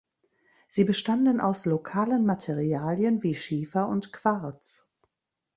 Sie 0.67 0.83
bestanden 0.83 1.39
aus 1.39 1.67
lokalen 1.67 2.25
Materialien 2.25 3.21
wie 3.21 3.35
Schiefer 3.35 3.87
und 3.87 4.11
Quarz. 4.11 4.89